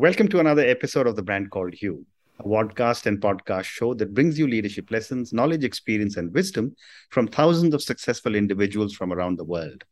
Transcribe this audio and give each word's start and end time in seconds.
Welcome 0.00 0.28
to 0.28 0.40
another 0.40 0.64
episode 0.64 1.06
of 1.06 1.14
The 1.14 1.22
Brand 1.22 1.50
Called 1.50 1.74
You, 1.82 2.06
a 2.38 2.42
podcast 2.42 3.04
and 3.04 3.20
podcast 3.20 3.64
show 3.64 3.92
that 3.92 4.14
brings 4.14 4.38
you 4.38 4.48
leadership 4.48 4.90
lessons, 4.90 5.34
knowledge, 5.34 5.62
experience, 5.62 6.16
and 6.16 6.32
wisdom 6.32 6.74
from 7.10 7.28
thousands 7.28 7.74
of 7.74 7.82
successful 7.82 8.34
individuals 8.34 8.94
from 8.94 9.12
around 9.12 9.36
the 9.36 9.44
world. 9.44 9.84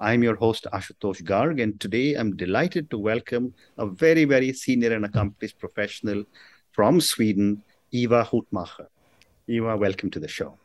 I'm 0.00 0.22
your 0.22 0.36
host, 0.36 0.66
Ashutosh 0.72 1.22
Garg, 1.24 1.62
and 1.62 1.78
today 1.78 2.14
I'm 2.14 2.34
delighted 2.34 2.88
to 2.92 2.98
welcome 2.98 3.52
a 3.76 3.84
very, 3.84 4.24
very 4.24 4.54
senior 4.54 4.94
and 4.94 5.04
accomplished 5.04 5.58
professional 5.58 6.24
from 6.70 6.98
Sweden, 6.98 7.62
Ewa 7.90 8.24
Hutmacher. 8.24 8.86
Ewa, 9.48 9.76
welcome 9.76 10.10
to 10.12 10.18
the 10.18 10.28
show. 10.28 10.56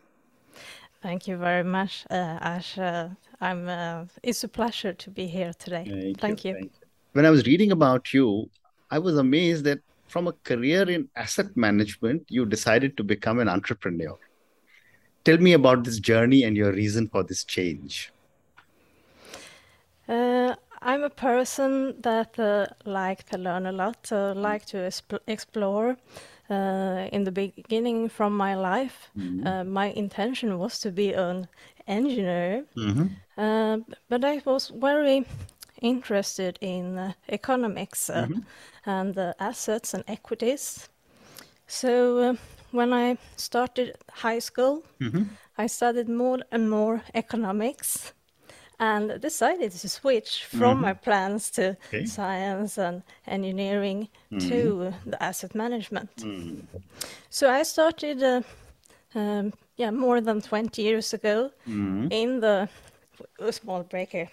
Thank 1.02 1.28
you 1.28 1.36
very 1.36 1.66
much, 1.66 2.06
uh, 2.10 2.40
Ash. 2.40 2.78
Uh, 2.78 3.10
I'm. 3.42 3.68
Uh, 3.68 4.06
it's 4.24 4.46
a 4.46 4.48
pleasure 4.48 4.94
to 4.94 5.10
be 5.10 5.28
here 5.28 5.52
today. 5.60 5.84
Thank, 5.86 6.22
Thank 6.22 6.46
you. 6.46 6.52
you. 6.52 6.56
Thank 6.56 6.72
you. 6.72 6.88
When 7.12 7.26
I 7.26 7.30
was 7.32 7.46
reading 7.46 7.74
about 7.74 8.14
you, 8.14 8.50
I 8.90 9.00
was 9.00 9.18
amazed 9.18 9.64
that 9.66 9.80
from 10.08 10.28
a 10.28 10.34
career 10.34 10.90
in 10.90 11.10
asset 11.16 11.56
management, 11.56 12.24
you 12.30 12.46
decided 12.46 12.98
to 12.98 13.04
become 13.04 13.40
an 13.40 13.50
entrepreneur. 13.50 14.18
Tell 15.24 15.38
me 15.38 15.54
about 15.54 15.84
this 15.84 16.00
journey 16.00 16.44
and 16.44 16.56
your 16.56 16.72
reason 16.72 17.08
for 17.10 17.24
this 17.24 17.44
change. 17.44 18.12
Uh, 20.08 20.56
I'm 20.82 21.04
a 21.04 21.10
person 21.10 21.96
that 22.02 22.40
uh, 22.40 22.68
like 22.86 23.24
to 23.32 23.38
learn 23.38 23.66
a 23.66 23.72
lot, 23.72 24.12
uh, 24.12 24.34
like 24.36 24.66
to 24.68 24.78
exp- 24.78 25.20
explore. 25.28 25.98
Uh, 26.50 27.08
in 27.12 27.24
the 27.24 27.32
beginning 27.32 28.10
from 28.10 28.36
my 28.38 28.56
life, 28.56 29.12
uh, 29.44 29.64
my 29.64 29.88
intention 29.88 30.58
was 30.58 30.80
to 30.80 30.92
be 30.92 31.14
an 31.14 31.48
engineer, 31.88 32.64
Mhm. 32.78 33.10
uh, 33.38 33.78
but 34.10 34.24
I 34.24 34.42
was 34.46 34.70
very 34.70 35.26
interested 35.82 36.58
in 36.62 36.98
uh, 36.98 37.14
economics 37.30 38.10
uh, 38.10 38.28
and 38.86 39.18
uh, 39.18 39.34
assets 39.40 39.94
and 39.94 40.04
equities. 40.08 40.90
So 41.68 42.18
uh, 42.20 42.34
when 42.72 42.94
I 42.94 43.18
started 43.36 43.96
high 44.12 44.40
school, 44.40 44.84
I 45.58 45.68
studied 45.68 46.10
more 46.10 46.40
and 46.52 46.70
more 46.70 47.02
economics 47.14 48.14
and 48.80 49.20
decided 49.22 49.72
to 49.72 49.90
switch 49.90 50.46
from 50.46 50.82
my 50.82 50.94
plans 50.94 51.50
to 51.52 51.76
Okay. 51.88 52.06
science 52.06 52.78
and 52.78 53.02
engineering 53.26 54.08
to 54.40 54.94
the 55.06 55.22
asset 55.24 55.56
management. 55.56 56.26
So 57.30 57.50
I 57.50 57.64
started, 57.64 58.24
uh, 58.24 58.42
um, 59.16 59.54
yeah, 59.78 59.92
more 59.92 60.22
than 60.22 60.42
20 60.42 60.82
years 60.82 61.14
ago 61.14 61.52
in 62.10 62.40
the 62.40 62.70
small 63.52 63.84
break 63.84 64.12
here. 64.12 64.30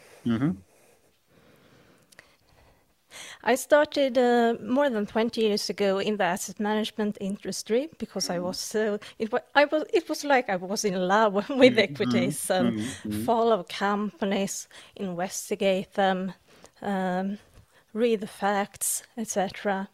I 3.43 3.57
started 3.57 4.19
uh, 4.19 4.55
more 4.63 4.91
than 4.91 5.07
20 5.07 5.41
years 5.41 5.71
ago 5.71 5.99
in 5.99 6.17
the 6.17 6.25
asset 6.25 6.61
management 6.61 7.19
industry 7.21 7.89
because 7.99 8.31
I 8.31 8.39
was 8.39 8.59
so 8.59 8.99
it 9.19 9.33
was 9.33 9.43
I 9.55 9.65
was 9.67 9.85
it 9.93 10.09
was 10.09 10.25
like 10.25 10.49
I 10.49 10.57
was 10.57 10.85
in 10.85 10.95
love 11.09 11.35
with 11.51 11.79
equities 11.79 12.51
and 12.51 12.75
follow 13.27 13.65
companies, 13.79 14.69
investigate 14.97 15.93
them, 15.95 16.33
um, 16.83 17.39
read 17.93 18.21
the 18.21 18.27
facts, 18.27 19.03
etc., 19.17 19.89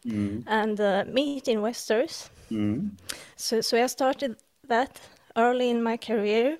and 0.46 0.80
uh, 0.80 1.04
meet 1.06 1.48
investors. 1.48 2.30
Mhm. 2.50 2.90
So 3.36 3.60
so 3.60 3.76
I 3.84 3.86
started 3.88 4.36
that 4.68 5.00
early 5.36 5.70
in 5.70 5.82
my 5.82 5.96
career, 5.96 6.58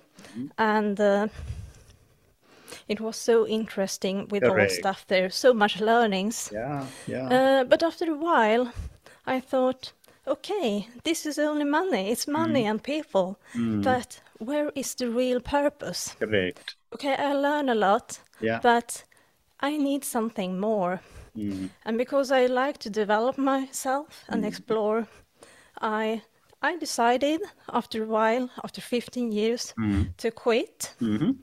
and. 0.59 1.01
Uh, 1.01 1.29
it 2.91 3.01
was 3.01 3.17
so 3.17 3.47
interesting 3.47 4.27
with 4.31 4.43
all 4.45 4.55
Correct. 4.55 4.73
stuff 4.73 5.07
there, 5.07 5.31
so 5.31 5.55
much 5.55 5.81
learnings. 5.81 6.51
Yeah, 6.53 6.87
yeah. 7.07 7.29
Uh, 7.29 7.65
but 7.65 7.83
after 7.83 8.11
a 8.11 8.17
while, 8.17 8.73
I 9.27 9.41
thought, 9.41 9.93
okay, 10.27 10.89
this 11.05 11.25
is 11.25 11.39
only 11.39 11.65
money. 11.65 12.11
It's 12.11 12.27
money 12.27 12.65
mm. 12.65 12.71
and 12.71 12.83
people. 12.83 13.39
Mm. 13.55 13.85
But 13.85 14.21
where 14.39 14.73
is 14.75 14.95
the 14.95 15.09
real 15.09 15.41
purpose? 15.41 16.17
Correct. 16.19 16.75
Okay, 16.93 17.15
I 17.15 17.33
learn 17.35 17.69
a 17.69 17.75
lot, 17.75 18.21
Yeah. 18.41 18.59
but 18.63 19.05
I 19.61 19.77
need 19.77 20.05
something 20.05 20.59
more. 20.59 21.01
Mm. 21.37 21.71
And 21.85 21.97
because 21.99 22.33
I 22.33 22.47
like 22.47 22.79
to 22.79 22.91
develop 22.91 23.39
myself 23.39 24.25
and 24.29 24.45
explore, 24.45 25.07
I 25.81 26.23
I 26.63 26.77
decided 26.77 27.41
after 27.69 28.03
a 28.03 28.07
while, 28.07 28.51
after 28.65 28.81
15 28.83 29.33
years, 29.33 29.75
to 30.17 30.31
quit. 30.31 30.95
Mhm. 31.01 31.37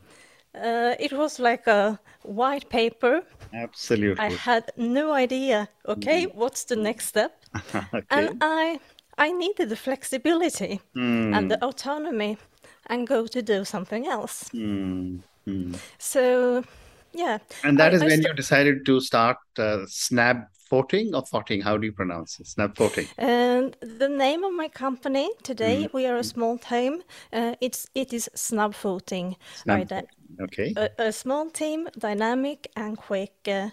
Uh, 0.63 0.95
it 1.00 1.13
was 1.13 1.40
like 1.40 1.68
a 1.68 2.00
white 2.23 2.69
paper 2.69 3.23
Absolutely. 3.53 4.23
I 4.23 4.29
had 4.29 4.72
no 4.78 5.12
idea. 5.13 5.69
Okay, 5.88 6.25
what's 6.34 6.63
the 6.66 6.75
next 6.75 7.07
step? 7.07 7.31
okay. 7.75 8.06
And 8.09 8.29
I, 8.41 8.79
I 9.18 9.31
needed 9.31 9.69
the 9.69 9.75
flexibility 9.75 10.81
and 10.95 11.50
the 11.51 11.63
autonomy, 11.63 12.38
and 12.88 13.07
go 13.07 13.28
to 13.28 13.41
do 13.41 13.66
something 13.66 14.07
else. 14.07 14.50
Mm, 14.53 15.19
mm. 15.47 15.75
So, 15.97 16.63
yeah. 17.13 17.39
And 17.63 17.78
that 17.79 17.94
I- 17.94 17.95
is 17.95 18.01
I 18.01 18.07
when 18.07 18.22
you 18.22 18.34
decided 18.34 18.85
to 18.85 19.00
start 19.00 19.38
uh, 19.57 19.85
Snap 19.88 20.50
Forting 20.69 21.16
or 21.16 21.25
Forting? 21.25 21.62
How 21.62 21.78
do 21.78 21.85
you 21.85 21.94
pronounce 21.94 22.39
it? 22.39 22.47
Snabbfoting. 22.47 23.07
And 23.18 23.75
the 23.81 24.09
name 24.09 24.44
of 24.44 24.53
my 24.53 24.68
company 24.68 25.29
today, 25.44 25.88
we 25.94 26.06
are 26.06 26.18
a 26.18 26.24
small 26.24 26.57
team. 26.57 27.03
Uh, 27.31 27.56
it's 27.62 27.88
it 27.95 28.13
is. 28.13 28.29
Snap 28.35 28.75
Right, 29.66 29.91
uh, 29.91 30.01
Okay. 30.41 30.73
a, 30.75 30.89
a 30.97 31.11
small 31.11 31.49
team, 31.49 31.88
dynamic 31.97 32.71
and 32.75 32.97
quick. 32.97 33.33
Uh, 33.47 33.69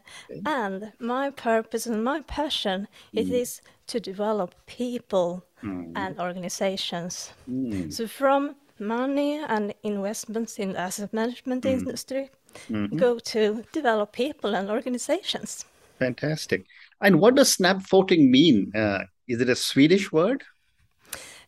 and 0.46 0.92
my 0.98 1.30
purpose 1.30 1.86
and 1.86 2.02
my 2.04 2.22
passion 2.22 2.88
it 3.12 3.28
mm. 3.28 3.32
is 3.32 3.60
to 3.86 4.00
develop 4.00 4.54
people 4.66 5.44
mm. 5.62 5.92
and 5.94 6.18
organizations. 6.18 7.32
Mm. 7.50 7.92
So 7.92 8.06
from 8.06 8.56
money 8.78 9.38
and 9.48 9.74
investments 9.82 10.58
in 10.58 10.72
the 10.72 10.80
asset 10.80 11.12
management 11.12 11.64
industry, 11.64 12.30
mm-hmm. 12.68 12.96
go 12.96 13.18
to 13.18 13.64
develop 13.72 14.12
people 14.12 14.54
and 14.54 14.70
organizations. 14.70 15.64
Fantastic. 15.98 16.66
And 17.00 17.20
what 17.20 17.34
does 17.34 17.56
Snabbfoting 17.56 18.30
mean? 18.30 18.72
Uh, 18.74 19.04
is 19.28 19.40
it 19.40 19.48
a 19.48 19.56
Swedish 19.56 20.12
word? 20.12 20.44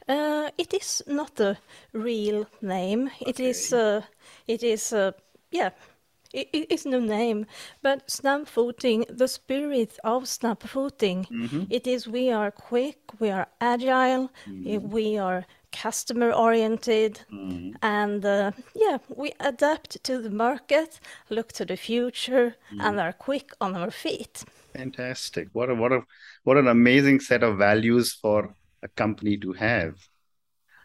Uh, 0.09 0.51
it 0.57 0.73
is 0.75 1.03
not 1.07 1.41
a 1.41 1.59
real 1.93 2.47
name. 2.63 3.11
It 3.21 3.41
is. 3.41 3.73
Uh, 3.73 4.03
it 4.47 4.63
is. 4.63 4.93
Uh, 4.93 5.13
yeah. 5.51 5.71
It, 6.33 6.49
it 6.53 6.73
is 6.73 6.85
no 6.87 6.99
name, 7.01 7.47
but 7.83 8.09
Snabbfoting, 8.09 9.07
the 9.17 9.29
spirit 9.29 9.97
of 10.05 10.25
Snabbfoting, 10.25 11.27
it 11.71 11.87
is 11.87 12.07
we 12.09 12.31
are 12.31 12.51
quick, 12.51 12.99
we 13.21 13.31
are 13.31 13.47
agile, 13.61 14.31
eh, 14.67 14.79
we 14.79 15.17
are 15.19 15.47
customer 15.73 16.33
oriented, 16.33 17.21
and 17.83 18.25
uh, 18.25 18.51
yeah, 18.75 18.99
we 19.09 19.33
adapt 19.41 20.03
to 20.05 20.21
the 20.21 20.31
market, 20.31 21.01
look 21.31 21.53
to 21.53 21.65
the 21.65 21.77
future, 21.77 22.57
and 22.81 23.01
are 23.01 23.13
quick 23.13 23.53
on 23.61 23.75
our 23.77 23.91
feet. 23.91 24.45
Fantastic. 24.75 25.49
What 25.53 25.71
a 25.71 25.75
what 25.75 25.93
a 25.93 26.03
what 26.45 26.57
an 26.59 26.69
amazing 26.69 27.21
set 27.21 27.43
of 27.43 27.57
values 27.57 28.13
for 28.13 28.55
a 28.83 28.89
company 28.89 29.37
to 29.39 29.53
have. 29.53 29.95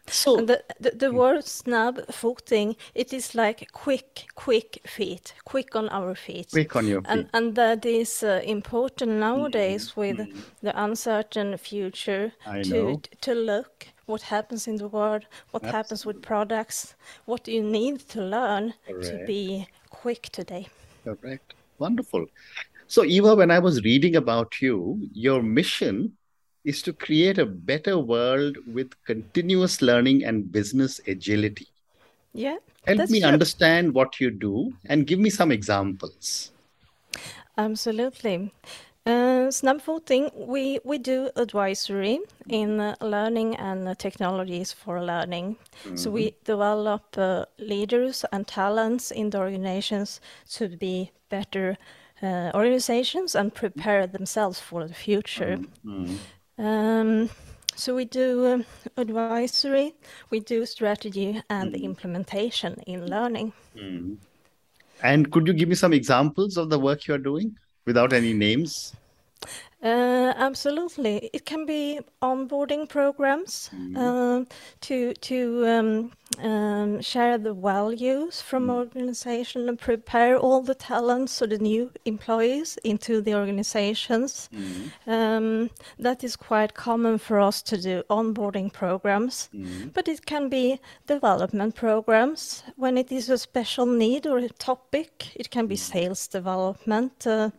So 0.08 0.38
And 0.38 0.48
the, 0.48 0.64
the, 0.80 0.90
the 0.90 1.10
hmm. 1.10 1.16
word 1.16 1.44
Snabbfoting, 1.44 2.76
it 2.94 3.12
is 3.12 3.36
like 3.36 3.70
quick, 3.72 4.26
quick 4.34 4.80
feet, 4.84 5.34
quick 5.44 5.76
on 5.76 5.88
our 5.90 6.16
feet. 6.16 6.50
quick 6.50 6.74
on 6.74 6.88
your 6.88 7.02
feet. 7.02 7.10
And, 7.10 7.28
and 7.32 7.54
that 7.54 7.86
is 7.86 8.22
uh, 8.24 8.40
important 8.44 9.12
hmm. 9.12 9.20
nowadays 9.20 9.96
with 9.96 10.18
hmm. 10.18 10.40
the 10.62 10.82
uncertain 10.82 11.56
future 11.56 12.32
I 12.46 12.62
to, 12.62 12.70
know. 12.70 13.02
to 13.20 13.34
look 13.34 13.86
what 14.06 14.22
happens 14.22 14.66
in 14.66 14.76
the 14.76 14.88
world, 14.88 15.24
what 15.52 15.64
happens 15.64 16.04
with 16.04 16.20
products, 16.20 16.96
what 17.24 17.44
do 17.44 17.52
you 17.52 17.62
need 17.62 18.00
to 18.08 18.20
learn 18.20 18.74
to 18.88 19.24
be 19.26 19.68
quick 19.92 20.28
today. 20.32 20.66
Correct. 21.04 21.54
Wonderful. 21.78 22.26
So, 22.88 23.02
Ewa, 23.02 23.36
when 23.36 23.50
I 23.50 23.60
was 23.60 23.84
reading 23.84 24.16
about 24.16 24.60
you, 24.60 25.08
your 25.12 25.42
mission 25.42 26.16
is 26.64 26.82
to 26.82 26.92
create 26.92 27.38
a 27.38 27.46
better 27.46 27.98
world 27.98 28.56
with 28.66 28.92
continuous 29.04 29.82
learning 29.82 30.24
and 30.24 30.50
business 30.50 31.00
agility. 31.06 31.68
Yeah, 32.32 32.58
Help 32.86 33.10
me 33.10 33.20
true. 33.20 33.28
understand 33.28 33.94
what 33.94 34.20
you 34.20 34.30
do 34.30 34.72
and 34.86 35.06
give 35.06 35.18
me 35.18 35.30
some 35.30 35.52
examples. 35.52 36.50
Absolutely. 37.56 38.52
Uh, 39.04 39.50
Snabbfoting, 39.50 40.30
we, 40.34 40.78
we 40.84 40.98
do 40.98 41.28
advisory 41.34 42.20
in 42.48 42.78
uh, 42.80 42.94
learning 43.00 43.56
and 43.56 43.88
uh, 43.88 43.94
technologies 43.94 44.72
for 44.72 45.02
learning. 45.02 45.56
So 45.96 46.10
we 46.10 46.36
develop 46.44 47.18
uh, 47.18 47.46
leaders 47.58 48.24
and 48.32 48.46
talents 48.46 49.10
in 49.10 49.30
the 49.30 49.38
organizations 49.38 50.20
to 50.52 50.68
be 50.68 51.10
better 51.28 51.76
uh, 52.22 52.52
organizations 52.54 53.34
and 53.34 53.52
prepare 53.52 54.06
themselves 54.06 54.60
for 54.60 54.86
the 54.86 54.94
future. 54.94 55.58
Um, 56.58 57.30
so 57.74 57.94
we 57.94 58.04
do 58.04 58.46
um, 58.46 58.64
advisory, 58.96 59.94
we 60.30 60.40
do 60.40 60.66
strategy 60.66 61.42
and 61.48 61.74
implementation 61.74 62.74
in 62.86 63.06
learning. 63.06 63.52
And 65.02 65.30
could 65.32 65.46
you 65.46 65.52
give 65.52 65.68
me 65.68 65.74
some 65.74 65.92
examples 65.92 66.56
of 66.56 66.70
the 66.70 66.78
work 66.78 67.06
you're 67.06 67.18
doing 67.18 67.56
without 67.86 68.12
any 68.12 68.32
names? 68.34 68.94
Uh, 69.82 70.32
absolutely, 70.36 71.28
it 71.32 71.44
can 71.44 71.66
be 71.66 71.98
onboarding 72.22 72.88
programs 72.88 73.68
mm. 73.74 73.96
uh, 73.96 74.44
to 74.80 75.12
to 75.14 75.66
um, 75.66 76.12
um, 76.38 77.00
share 77.02 77.36
the 77.36 77.52
values 77.52 78.40
from 78.40 78.68
mm. 78.68 78.74
organization 78.74 79.68
and 79.68 79.80
prepare 79.80 80.38
all 80.38 80.62
the 80.62 80.74
talents 80.74 81.42
or 81.42 81.48
the 81.48 81.58
new 81.58 81.90
employees 82.04 82.78
into 82.84 83.20
the 83.20 83.34
organizations. 83.34 84.48
Mm. 84.54 84.90
Um, 85.08 85.70
that 85.98 86.22
is 86.22 86.36
quite 86.36 86.74
common 86.74 87.18
for 87.18 87.40
us 87.40 87.60
to 87.62 87.76
do 87.76 88.04
onboarding 88.08 88.72
programs, 88.72 89.48
mm. 89.52 89.92
but 89.92 90.06
it 90.06 90.26
can 90.26 90.48
be 90.48 90.78
development 91.08 91.74
programs 91.74 92.62
when 92.76 92.96
it 92.96 93.10
is 93.10 93.28
a 93.28 93.36
special 93.36 93.86
need 93.86 94.28
or 94.28 94.38
a 94.38 94.48
topic. 94.48 95.32
It 95.34 95.50
can 95.50 95.66
be 95.66 95.74
sales 95.74 96.28
development. 96.28 97.26
Uh, 97.26 97.50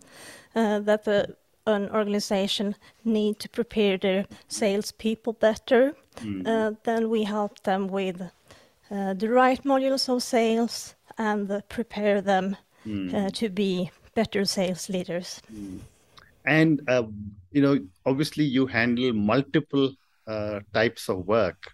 uh, 0.56 0.80
that 0.80 1.04
the 1.04 1.36
an 1.66 1.90
organization 1.90 2.76
need 3.06 3.40
to 3.40 3.50
prepare 3.50 3.98
their 3.98 4.26
salespeople 4.48 5.34
better, 5.34 5.96
mm. 6.18 6.48
uh, 6.48 6.74
then 6.84 7.10
we 7.10 7.24
help 7.24 7.62
them 7.64 7.88
with 7.88 8.22
uh, 8.92 9.14
the 9.14 9.30
right 9.30 9.64
modules 9.64 10.10
of 10.10 10.22
sales 10.22 10.96
and 11.18 11.50
uh, 11.50 11.62
prepare 11.70 12.22
them 12.22 12.58
mm. 12.86 13.34
to 13.34 13.50
be 13.50 13.90
better 14.14 14.46
sales 14.46 14.90
leaders. 14.90 15.42
Mm. 15.54 15.80
And 16.46 16.82
uh, 16.90 17.04
you 17.52 17.62
know, 17.62 17.80
obviously, 18.06 18.44
you 18.44 18.66
handle 18.66 19.14
multiple 19.14 19.94
uh, 20.28 20.60
types 20.74 21.08
of 21.08 21.26
work. 21.26 21.72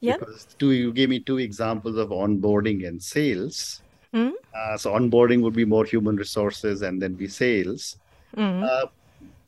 Yeah. 0.00 0.16
Because 0.18 0.46
two, 0.58 0.72
you 0.72 0.92
gave 0.92 1.08
me 1.08 1.20
two 1.20 1.38
examples 1.38 1.96
of 1.96 2.08
onboarding 2.08 2.86
and 2.86 3.02
sales. 3.02 3.80
Mm. 4.14 4.32
so 4.78 4.92
onboarding 4.92 5.42
would 5.42 5.54
be 5.54 5.64
more 5.64 5.84
human 5.84 6.16
resources, 6.16 6.82
and 6.82 7.02
then 7.02 7.14
be 7.14 7.26
sales 7.26 7.96
Mm. 8.36 8.64
Uh, 8.64 8.86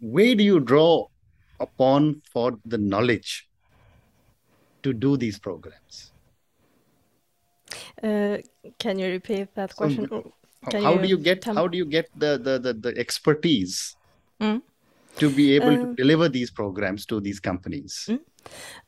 where 0.01 0.35
do 0.35 0.45
you 0.45 0.61
draw 0.61 1.07
upon 1.61 2.23
for 2.33 2.59
the 2.65 2.79
knowledge 2.79 3.49
to 4.83 4.93
do 4.93 5.17
these 5.17 5.39
programs? 5.39 6.13
Uh, 8.03 8.39
can 8.79 8.99
you 8.99 9.09
repeat 9.09 9.55
that 9.55 9.75
question? 9.75 10.07
So, 10.09 10.33
how 10.81 10.95
you 10.95 11.03
do 11.03 11.09
you 11.09 11.19
get 11.19 11.45
how 11.45 11.67
do 11.67 11.79
you 11.79 11.85
get 11.85 12.09
the 12.17 12.39
the 12.39 12.59
the, 12.59 12.73
the 12.73 12.99
expertise 12.99 13.97
mm. 14.41 14.63
To 15.19 15.31
be 15.31 15.57
able 15.57 15.77
to 15.77 15.95
deliver 15.95 16.29
these 16.29 16.51
programs 16.51 17.07
to 17.07 17.21
these 17.21 17.41
companies? 17.41 18.07
Mm. 18.09 18.21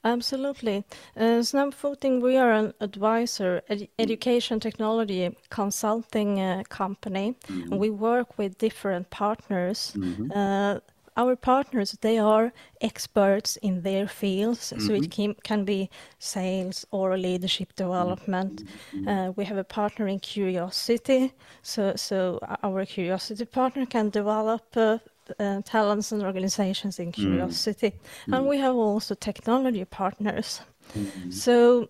Absolutely. 0.04 0.84
Uh, 1.16 1.42
Snabbfoting, 1.42 2.22
we 2.22 2.36
are 2.36 2.52
an 2.52 2.74
advisor, 2.80 3.62
ed 3.68 3.88
education 3.98 4.60
technology 4.60 5.36
consulting 5.50 6.40
uh, 6.40 6.62
company. 6.68 7.34
Mm 7.48 7.62
-hmm. 7.62 7.78
We 7.78 7.90
work 7.90 8.38
with 8.38 8.58
different 8.58 9.10
partners. 9.10 9.92
Mm 9.94 10.14
-hmm. 10.14 10.30
uh, 10.30 10.80
our 11.18 11.36
partners, 11.36 11.96
they 12.00 12.18
are 12.18 12.52
experts 12.80 13.56
in 13.56 13.82
their 13.82 14.06
fields, 14.06 14.72
mm 14.72 14.78
-hmm. 14.78 14.86
so 14.86 14.92
it 14.92 15.00
mm-hmm. 15.00 15.32
can, 15.32 15.34
can, 15.48 15.64
be 15.64 15.88
sales 16.18 16.86
or 16.90 17.18
leadership 17.18 17.70
development. 17.74 18.62
Mm-hmm. 18.62 19.08
Uh, 19.08 19.28
we 19.36 19.44
have 19.44 19.60
a 19.60 19.64
partner 19.64 20.06
in 20.08 20.20
Curiosity, 20.20 21.32
so, 21.62 21.92
so 21.96 22.38
our 22.62 22.86
Curiosity 22.86 23.44
partner 23.44 23.86
can 23.86 24.10
develop 24.10 24.62
uh, 24.76 24.98
uh, 25.38 25.60
talents 25.64 26.12
and 26.12 26.22
organizations 26.22 26.98
in 26.98 27.08
mm. 27.08 27.14
curiosity. 27.14 27.92
Mm. 28.26 28.36
And 28.36 28.46
we 28.46 28.58
have 28.58 28.74
also 28.74 29.14
technology 29.14 29.84
partners. 29.84 30.60
Mm. 30.94 31.32
So 31.32 31.88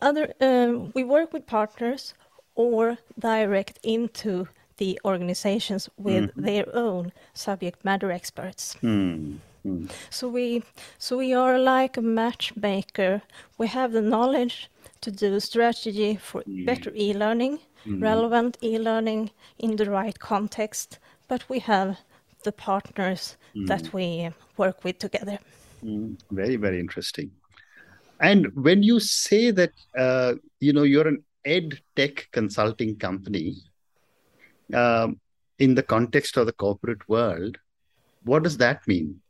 other 0.00 0.34
um, 0.40 0.92
we 0.94 1.04
work 1.04 1.32
with 1.32 1.46
partners 1.46 2.14
or 2.54 2.98
direct 3.18 3.78
into 3.82 4.48
the 4.76 5.00
organizations 5.04 5.88
with 5.96 6.24
mm. 6.24 6.44
their 6.44 6.66
own 6.74 7.12
subject 7.34 7.84
matter 7.84 8.10
experts. 8.10 8.76
Mm. 8.82 9.38
Mm. 9.64 9.90
So 10.10 10.28
we 10.28 10.62
so 10.98 11.18
we 11.18 11.32
are 11.34 11.58
like 11.58 11.96
a 11.96 12.02
matchmaker. 12.02 13.22
We 13.58 13.68
have 13.68 13.92
the 13.92 14.02
knowledge 14.02 14.68
to 15.02 15.10
do 15.10 15.40
strategy 15.40 16.16
for 16.16 16.42
mm. 16.42 16.66
better 16.66 16.92
e-learning, 16.94 17.58
relevant 17.86 18.56
e-learning 18.62 19.30
in 19.58 19.76
the 19.76 19.90
right 19.90 20.18
context, 20.18 20.98
but 21.28 21.48
we 21.48 21.60
have 21.60 21.98
the 22.42 22.52
partners 22.52 23.36
mm. 23.56 23.66
that 23.66 23.92
we 23.92 24.30
work 24.56 24.84
with 24.84 24.98
together. 24.98 25.38
Mm, 25.84 26.18
very, 26.30 26.56
very 26.56 26.78
interesting. 26.80 27.30
And 28.20 28.54
when 28.54 28.82
you 28.82 29.00
say 29.00 29.50
that, 29.50 29.72
uh, 29.98 30.34
you 30.60 30.72
know, 30.72 30.84
you're 30.84 31.08
an 31.08 31.24
ed 31.44 31.80
tech 31.96 32.28
consulting 32.30 32.96
company, 32.96 33.56
um, 34.72 35.20
in 35.58 35.74
the 35.74 35.82
context 35.82 36.36
of 36.36 36.46
the 36.46 36.52
corporate 36.52 37.08
world, 37.08 37.58
what 38.24 38.42
does 38.42 38.56
that 38.58 38.86
mean? 38.86 39.21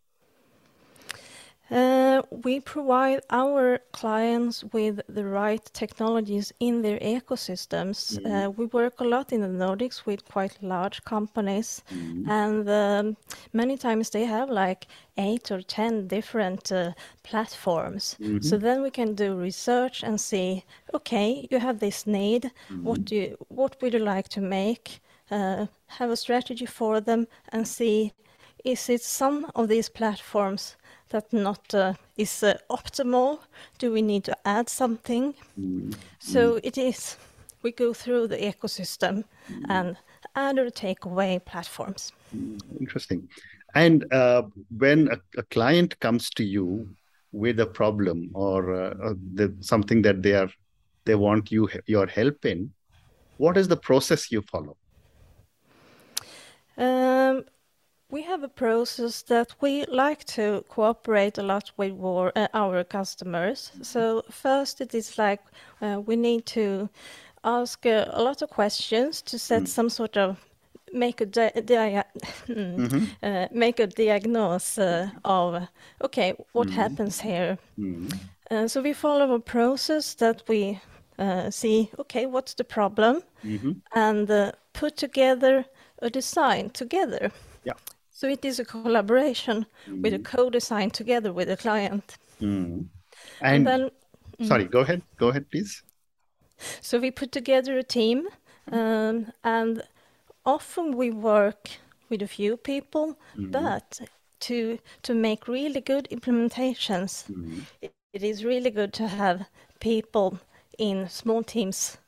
Uh, 1.73 2.21
we 2.45 2.61
provide 2.61 3.21
our 3.31 3.79
clients 3.93 4.63
with 4.73 5.01
the 5.09 5.25
right 5.25 5.65
technologies 5.73 6.53
in 6.61 6.83
their 6.83 6.99
ecosystems. 6.99 8.19
Mm. 8.19 8.27
Uh, 8.27 8.51
we 8.51 8.67
work 8.67 9.01
a 9.01 9.05
lot 9.05 9.33
in 9.33 9.41
the 9.41 9.65
Nordics 9.65 10.05
with 10.05 10.23
quite 10.29 10.63
large 10.63 11.03
companies, 11.05 11.83
mm. 11.91 12.29
and 12.29 12.69
um, 12.69 13.17
many 13.53 13.79
times 13.79 14.11
they 14.11 14.25
have 14.25 14.51
like 14.51 14.87
eight 15.17 15.51
or 15.51 15.63
ten 15.63 16.07
different 16.09 16.71
uh, 16.71 16.93
platforms. 17.23 18.17
Mm-hmm. 18.21 18.43
So 18.43 18.59
then 18.59 18.83
we 18.83 18.91
can 18.91 19.15
do 19.15 19.35
research 19.35 20.03
and 20.03 20.21
see, 20.21 20.65
okay, 20.93 21.49
you 21.51 21.59
have 21.59 21.79
this 21.79 22.07
need. 22.07 22.43
Mm-hmm. 22.43 22.85
What 22.85 23.05
do 23.07 23.17
you, 23.17 23.37
what 23.49 23.81
would 23.81 23.95
you 23.95 24.01
like 24.01 24.29
to 24.31 24.41
make? 24.41 25.01
Uh, 25.31 25.67
have 25.87 26.11
a 26.11 26.17
strategy 26.17 26.67
for 26.67 27.01
them 27.01 27.27
and 27.49 27.67
see 27.67 28.13
is 28.65 28.89
it 28.89 29.03
some 29.03 29.47
of 29.55 29.69
these 29.69 29.89
platforms 29.89 30.77
that 31.13 31.33
not 31.33 31.75
uh, 31.75 31.95
is 32.17 32.43
uh, 32.43 32.59
optimal? 32.69 33.39
Do 33.79 33.93
we 33.93 34.03
need 34.03 34.25
to 34.25 34.37
add 34.45 34.69
something? 34.69 35.35
Mm. 35.59 35.95
So 36.19 36.59
it 36.63 36.77
is, 36.77 37.17
we 37.63 37.73
go 37.73 37.95
through 37.95 38.29
the 38.29 38.37
ecosystem 38.37 39.25
mm. 39.51 39.65
and 39.69 39.97
add 40.35 40.59
or 40.59 40.71
take 40.71 41.05
away 41.05 41.41
platforms. 41.45 42.13
Interesting. 42.81 43.29
And 43.75 44.13
uh, 44.13 44.43
when 44.77 45.09
a, 45.09 45.19
a, 45.39 45.43
client 45.45 45.99
comes 46.01 46.29
to 46.31 46.45
you 46.45 46.89
with 47.33 47.61
a 47.61 47.67
problem 47.67 48.31
or 48.35 48.75
uh, 48.75 49.15
the, 49.35 49.55
something 49.61 50.03
that 50.03 50.23
they 50.23 50.35
are 50.35 50.51
they 51.05 51.15
want 51.15 51.51
you 51.51 51.69
your 51.87 52.07
help 52.07 52.45
in, 52.45 52.73
what 53.39 53.57
is 53.57 53.67
the 53.69 53.77
process 53.77 54.31
you 54.31 54.43
follow? 54.43 54.77
Um, 56.77 57.45
we 58.13 58.23
have 58.23 58.43
a 58.43 58.49
process 58.49 59.23
that 59.23 59.55
we 59.63 59.87
like 59.87 60.25
to 60.25 60.63
cooperate 60.69 61.39
a 61.39 61.43
lot 61.43 61.73
with 61.79 61.99
our, 61.99 62.31
uh, 62.37 62.47
our 62.53 62.85
customers. 62.85 63.73
So 63.81 64.23
first 64.31 64.83
it 64.83 64.95
is 64.95 65.17
like 65.17 65.41
uh, 65.81 66.01
we 66.05 66.17
need 66.17 66.45
to 66.47 66.91
ask 67.43 67.87
uh, 67.87 68.05
a 68.11 68.23
lot 68.23 68.43
of 68.43 68.51
questions 68.51 69.23
to 69.23 69.39
set 69.39 69.63
mm. 69.63 69.69
some 69.69 69.89
sort 69.89 70.19
of 70.19 70.37
make 70.93 71.23
a 71.23 71.27
di- 71.27 71.63
dia- 71.65 72.05
mm-hmm. 72.47 73.05
uh, 73.23 73.47
make 73.51 73.81
a 73.81 73.87
diagnosis 73.87 74.79
uh, 74.79 75.09
of 75.25 75.67
okay 76.05 76.35
what 76.53 76.69
mm. 76.69 76.73
happens 76.73 77.19
here. 77.19 77.57
Mm. 77.79 78.13
Uh, 78.51 78.69
so 78.69 78.83
we 78.83 78.93
follow 78.93 79.33
a 79.33 79.41
process 79.41 80.15
that 80.15 80.43
we 80.49 80.79
see 81.51 81.89
okay 81.99 82.27
what's 82.27 82.55
the 82.55 82.65
problem 82.65 83.23
mm-hmm. 83.45 83.73
and 83.95 84.53
put 84.73 84.97
together 84.97 85.65
a 86.03 86.11
design 86.11 86.69
together. 86.71 87.31
Yeah. 87.65 87.75
So 88.13 88.29
it 88.29 88.45
is 88.45 88.61
a 88.61 88.65
collaboration 88.65 89.67
mm. 89.89 90.03
with 90.03 90.15
a 90.15 90.19
mm. 90.19 90.25
co-design 90.25 90.91
together 90.91 91.33
with 91.33 91.49
the 91.49 91.57
client. 91.57 92.19
Mm. 92.41 92.87
And, 93.41 93.57
and, 93.57 93.67
then, 93.67 93.91
mm. 94.39 94.47
sorry, 94.47 94.65
go 94.65 94.81
ahead. 94.81 95.03
Go 95.17 95.29
ahead, 95.29 95.51
please. 95.51 95.83
So 96.81 96.99
we 97.01 97.11
put 97.11 97.33
together 97.33 97.79
a 97.79 97.83
team, 97.83 98.29
um, 98.71 99.33
and 99.43 99.83
often 100.45 100.97
we 100.97 101.11
work 101.11 101.71
with 102.09 102.23
a 102.23 102.29
few 102.29 102.57
people, 102.57 103.19
mm. 103.37 103.51
but 103.51 104.01
to 104.41 104.79
to 105.03 105.15
make 105.15 105.49
really 105.49 105.81
good 105.81 106.07
implementations, 106.11 107.25
mm. 107.31 107.63
it, 107.81 107.93
it 108.13 108.23
is 108.23 108.45
really 108.45 108.71
good 108.71 108.93
to 108.93 109.09
have 109.09 109.47
people 109.81 110.39
in 110.79 111.09
small 111.09 111.43
teams, 111.43 111.99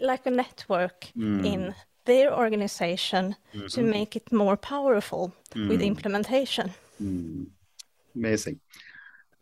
like 0.00 0.24
a 0.26 0.30
network 0.30 1.06
in 1.16 1.74
their 2.08 2.28
organization 2.42 3.36
mm-hmm. 3.54 3.66
to 3.74 3.82
make 3.82 4.16
it 4.16 4.32
more 4.32 4.56
powerful 4.56 5.32
mm. 5.54 5.68
with 5.68 5.80
implementation. 5.82 6.72
Mm. 7.00 7.46
Amazing. 8.16 8.60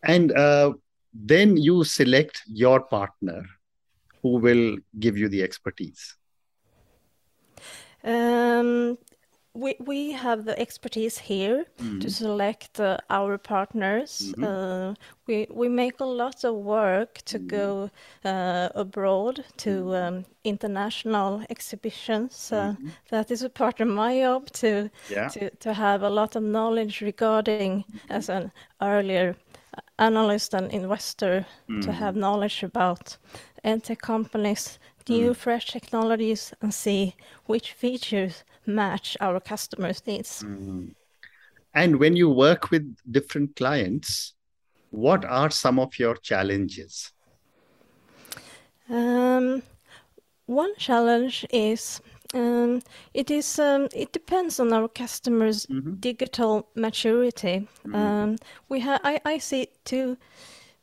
And 0.03 0.33
uh, 0.33 0.73
then 1.15 1.57
you 1.57 1.85
select 1.85 2.43
your 2.47 2.81
partner 2.81 3.41
who 4.23 4.33
will 4.47 4.77
give 4.99 5.17
you 5.17 5.29
the 5.29 5.43
expertise. 5.43 6.17
Um, 8.05 8.99
we 9.57 9.75
we 9.79 10.13
have 10.13 10.45
the 10.45 10.59
expertise 10.59 11.19
here 11.19 11.65
mm. 11.79 12.01
to 12.01 12.11
select 12.11 12.81
uh, 12.81 12.99
our 13.09 13.39
partners. 13.39 14.21
Mm 14.21 14.45
-hmm. 14.45 14.95
we 15.27 15.47
we 15.61 15.69
make 15.69 15.95
a 15.99 16.07
lot 16.23 16.45
of 16.45 16.55
work 16.65 17.13
to 17.25 17.39
mm. 17.39 17.49
go 17.49 17.89
uh, 18.25 18.69
abroad 18.75 19.45
to 19.57 19.71
um, 19.71 20.25
international 20.43 21.41
exhibitions. 21.49 22.51
-hmm. 22.51 22.77
That 23.09 23.31
is 23.31 23.43
a 23.45 23.49
part 23.49 23.81
of 23.81 23.89
my 23.89 24.23
job 24.23 24.51
to 24.51 24.89
yeah. 25.11 25.31
to 25.33 25.41
to 25.59 25.73
have 25.73 26.07
a 26.07 26.11
lot 26.11 26.37
of 26.37 26.43
knowledge 26.43 27.05
regarding 27.05 27.85
as 28.09 28.29
an 28.29 28.51
earlier 28.79 29.35
analyst 29.99 30.55
and 30.55 30.73
investor 30.73 31.47
to 31.83 31.93
have 31.93 32.15
knowledge 32.15 32.65
about 32.65 33.19
edtech 33.65 33.99
companies, 33.99 34.79
new 35.09 35.35
fresh 35.35 35.67
technologies, 35.73 36.55
and 36.61 36.73
see 36.73 37.15
which 37.47 37.73
features 37.73 38.45
match 38.67 39.17
our 39.21 39.41
customers' 39.41 40.07
needs. 40.07 40.43
Mm. 40.43 40.95
And 41.75 41.97
when 41.97 42.17
you 42.17 42.31
work 42.31 42.71
with 42.71 42.97
different 43.11 43.57
clients, 43.57 44.35
what 44.91 45.25
are 45.25 45.51
some 45.51 45.79
of 45.79 45.99
your 45.99 46.17
challenges? 46.17 47.13
Um, 48.89 49.63
one 50.47 50.75
challenge 50.77 51.45
is 51.51 52.01
um, 52.35 52.83
it 53.15 53.31
is 53.31 53.59
um, 53.59 53.89
it 53.95 54.13
depends 54.13 54.61
on 54.61 54.73
our 54.73 54.89
customers' 54.89 55.67
mm 55.67 55.83
-hmm. 55.83 56.01
digital 56.01 56.69
maturity. 56.75 57.69
Mm 57.85 57.93
-hmm. 57.93 58.37
we 58.69 58.81
have 58.81 59.01
I, 59.05 59.35
I 59.35 59.41
see 59.41 59.67
two 59.85 60.17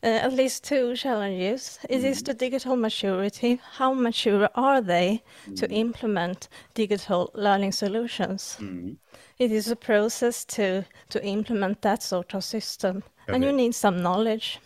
uh, 0.04 0.08
at 0.08 0.34
least 0.34 0.64
two 0.64 0.96
challenges. 0.96 1.80
It 1.90 2.02
mm. 2.02 2.06
is 2.06 2.24
the 2.24 2.34
digital 2.34 2.76
maturity. 2.76 3.62
How 3.78 3.94
mature 3.94 4.50
are 4.56 4.82
they 4.82 5.24
mm. 5.50 5.56
to 5.60 5.70
implement 5.72 6.50
digital 6.74 7.32
learning 7.34 7.72
solutions? 7.72 8.58
Mm. 8.60 8.98
It 9.40 9.52
is 9.52 9.72
a 9.72 9.76
process 9.76 10.46
to, 10.46 10.86
to 11.10 11.26
implement 11.26 11.82
that 11.82 12.04
sort 12.04 12.36
of 12.36 12.44
system, 12.44 13.04
okay. 13.24 13.36
and 13.36 13.44
you 13.44 13.52
need 13.52 13.76
some 13.76 14.02
knowledge. 14.02 14.60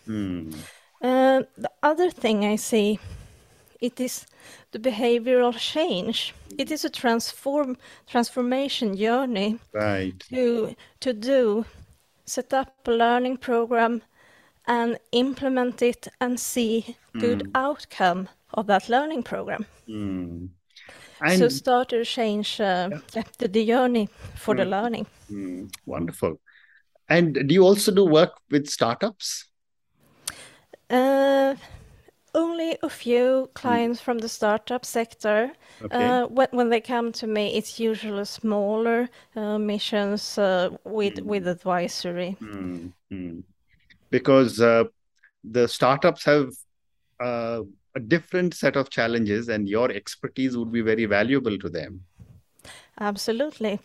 Uh, 1.01 1.43
the 1.57 1.71
other 1.83 2.09
thing 2.09 2.43
I 2.43 2.55
see, 2.55 2.99
it 3.79 3.99
is 3.99 4.25
the 4.71 4.79
behavioral 4.79 5.55
change. 5.57 6.33
It 6.57 6.71
is 6.71 6.83
a 6.83 6.89
transform 6.89 7.77
transformation 8.07 8.97
journey 8.97 9.59
right. 9.73 10.19
to 10.29 10.75
to 10.99 11.13
do 11.13 11.65
set 12.25 12.53
up 12.53 12.73
a 12.87 12.91
learning 12.91 13.37
program 13.37 14.01
and 14.67 14.99
implement 15.11 15.81
it 15.81 16.07
and 16.19 16.39
see 16.39 16.95
good 17.19 17.43
mm. 17.43 17.51
outcome 17.55 18.29
of 18.53 18.67
that 18.67 18.89
learning 18.89 19.23
program. 19.23 19.65
Mm. 19.87 20.49
so 21.37 21.49
start 21.49 21.89
to 21.89 22.03
change 22.05 22.59
uh, 22.59 22.89
yeah. 23.13 23.23
the, 23.39 23.65
journey 23.65 24.09
for 24.35 24.53
mm. 24.53 24.57
the 24.57 24.65
learning. 24.65 25.07
Mm. 25.31 25.71
Wonderful. 25.85 26.39
And 27.09 27.33
do 27.47 27.53
you 27.53 27.63
also 27.63 27.91
do 27.91 28.05
work 28.05 28.33
with 28.51 28.67
startups? 28.67 29.45
Uh, 30.89 31.55
only 32.35 32.77
a 32.83 32.89
few 32.89 33.49
clients 33.53 33.99
from 34.01 34.19
the 34.19 34.29
startup 34.29 34.85
sector. 34.85 35.51
Okay. 35.81 36.05
Uh, 36.05 36.27
when, 36.27 36.47
when 36.51 36.69
they 36.69 36.81
come 36.81 37.11
to 37.13 37.27
me, 37.27 37.55
it's 37.55 37.79
usually 37.79 38.25
smaller 38.25 39.09
uh, 39.35 39.57
missions 39.57 40.37
uh, 40.37 40.69
with 40.83 41.19
with 41.21 41.45
mm. 41.45 41.51
advisory. 41.51 42.37
Because 44.09 44.61
uh, 44.61 44.85
the 45.43 45.67
startups 45.67 46.23
have 46.25 46.49
uh, 47.19 47.61
a 47.95 47.99
different 47.99 48.53
set 48.53 48.75
of 48.75 48.89
challenges 48.89 49.49
and 49.49 49.67
your 49.67 49.91
expertise 49.91 50.57
would 50.57 50.71
be 50.71 50.81
very 50.81 51.05
valuable 51.05 51.57
to 51.63 51.69
them 51.77 52.01
absolutely 52.99 53.79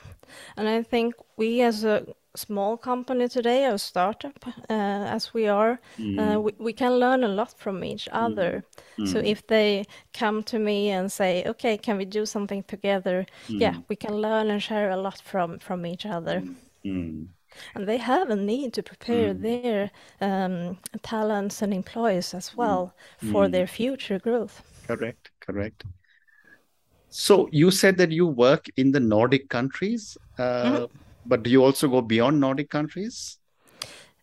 and 0.57 0.69
i 0.69 0.83
think 0.83 1.14
we 1.37 1.62
as 1.62 1.85
a 1.85 1.97
small 2.35 2.76
company 2.91 3.29
today 3.29 3.61
a 3.67 3.76
startup 3.79 4.47
uh, 4.47 5.17
as 5.17 5.35
we 5.35 5.47
are 5.49 5.79
mm. 5.99 6.43
we, 6.45 6.52
we, 6.67 6.73
can 6.73 6.93
learn 7.05 7.25
a 7.25 7.29
lot 7.29 7.52
from 7.59 7.85
each 7.85 8.07
mm. 8.07 8.25
other 8.25 8.64
mm. 8.99 9.07
so 9.12 9.19
if 9.19 9.47
they 9.47 9.85
come 10.14 10.43
to 10.43 10.59
me 10.59 10.79
and 10.97 11.12
say 11.12 11.45
okay 11.52 11.76
can 11.76 11.99
we 11.99 12.07
do 12.07 12.25
something 12.25 12.62
together 12.75 13.26
yeah 13.49 13.75
mm. 13.75 13.85
we 13.91 13.97
can 13.97 14.14
learn 14.26 14.50
and 14.50 14.62
share 14.62 14.91
a 14.91 14.97
lot 14.97 15.21
from 15.21 15.59
from 15.59 15.85
each 15.85 16.07
other 16.07 16.43
mm 16.85 17.29
and 17.75 17.88
they 17.88 17.99
have 17.99 18.30
a 18.30 18.37
need 18.37 18.73
to 18.75 18.82
prepare 18.82 19.35
mm. 19.35 19.42
their 19.42 19.90
um, 20.21 20.78
talents 21.02 21.62
and 21.62 21.73
employees 21.73 22.35
as 22.35 22.56
well 22.56 22.94
mm. 23.23 23.32
for 23.32 23.47
mm. 23.47 23.52
their 23.52 23.66
future 23.66 24.18
growth. 24.18 24.62
Correct, 24.87 25.30
correct. 25.40 25.85
So 27.09 27.49
you 27.52 27.71
said 27.71 27.99
that 27.99 28.11
you 28.11 28.26
work 28.26 28.66
in 28.76 28.92
the 28.92 29.00
Nordic 29.00 29.49
countries, 29.50 30.16
uh, 30.38 30.42
mm-hmm. 30.42 30.85
but 31.26 31.42
do 31.42 31.50
you 31.50 31.62
also 31.62 31.88
go 31.88 32.00
beyond 32.00 32.40
Nordic 32.40 32.71
countries? 32.71 33.38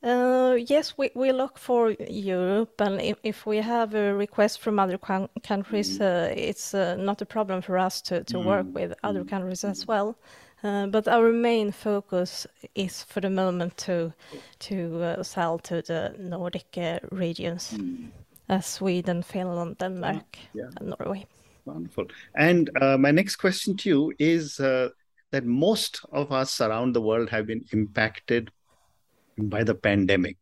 Uh, 0.02 0.58
yes, 0.68 0.98
we, 0.98 1.12
we 1.14 1.32
look 1.34 1.58
for 1.58 1.92
Europe, 2.10 2.80
and 2.80 3.02
if, 3.02 3.18
if 3.24 3.46
we 3.46 3.58
have 3.58 3.94
a 3.94 4.14
request 4.14 4.62
from 4.62 4.80
other 4.80 4.98
countries, 4.98 6.00
mm. 6.00 6.02
uh, 6.02 6.34
it's 6.36 6.74
uh, 6.74 6.96
not 6.96 7.22
a 7.22 7.26
problem 7.26 7.62
for 7.62 7.78
us 7.78 8.02
to, 8.02 8.24
to 8.24 8.38
mm. 8.38 8.46
work 8.46 8.66
with 8.74 8.94
other 9.04 9.24
mm. 9.24 9.30
countries 9.30 9.66
as 9.66 9.86
well. 9.86 10.18
Uh, 10.64 10.88
but 10.88 11.08
our 11.08 11.32
main 11.32 11.72
focus 11.72 12.46
is 12.76 13.04
for 13.04 13.22
the 13.22 13.30
moment 13.30 13.78
to 13.78 14.14
to 14.60 15.02
uh, 15.02 15.24
sell 15.24 15.58
to 15.60 15.82
the 15.82 16.14
Nordic 16.20 16.78
uh, 16.78 17.00
regions, 17.12 17.74
mm. 17.78 18.10
Sweden, 18.62 19.24
Finland, 19.24 19.78
Denmark, 19.78 20.38
yeah. 20.54 20.70
and 20.78 20.94
Norway. 21.00 21.26
Wonderful. 21.66 22.08
And 22.36 22.70
uh, 22.82 22.98
my 22.98 23.12
next 23.12 23.38
question 23.38 23.78
to 23.78 23.90
you 23.90 24.14
is 24.20 24.60
uh, 24.60 24.90
that 25.32 25.46
most 25.46 26.02
of 26.12 26.32
us 26.32 26.62
around 26.62 26.94
the 26.94 27.02
world 27.02 27.30
have 27.30 27.46
been 27.46 27.64
impacted 27.72 28.52
by 29.38 29.64
the 29.64 29.76
pandemic. 29.76 30.38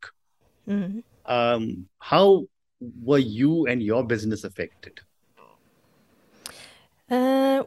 Mm-hmm. 0.68 1.00
Um, 1.32 1.88
how 2.00 2.46
were 2.80 3.20
you 3.20 3.68
and 3.68 3.84
your 3.84 4.04
business 4.04 4.44
affected? 4.44 5.00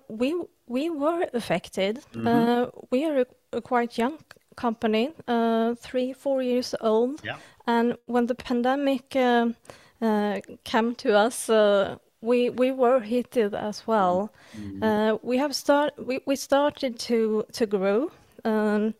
We 0.08 0.34
we 0.70 0.88
were 0.88 1.26
affected. 1.34 2.00
Mm-hmm. 2.14 2.26
Uh, 2.26 2.66
we 2.90 3.04
are 3.04 3.20
a, 3.20 3.26
a, 3.52 3.60
quite 3.60 3.98
young 3.98 4.18
company, 4.56 5.10
uh, 5.26 5.74
three, 5.74 6.12
four 6.12 6.42
years 6.42 6.74
old. 6.80 7.20
Yeah. 7.24 7.36
And 7.66 7.96
when 8.06 8.26
the 8.26 8.34
pandemic 8.34 9.16
uh, 9.16 9.48
uh 10.00 10.40
came 10.64 10.94
to 10.94 11.08
us, 11.26 11.50
uh, 11.50 11.96
we 12.20 12.50
we 12.50 12.70
were 12.72 13.00
hit 13.00 13.36
as 13.36 13.86
well. 13.86 14.30
Mm-hmm. 14.56 14.82
Uh, 14.82 15.18
we 15.22 15.38
have 15.38 15.54
start 15.54 15.92
we, 16.06 16.20
we 16.26 16.36
started 16.36 16.98
to 16.98 17.44
to 17.52 17.66
grow. 17.66 18.10
Um, 18.44 18.94